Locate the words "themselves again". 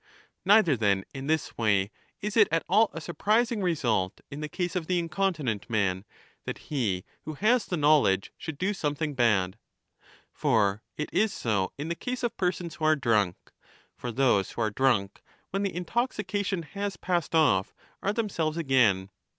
18.11-19.11